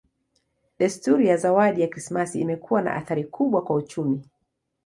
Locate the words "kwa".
3.63-3.75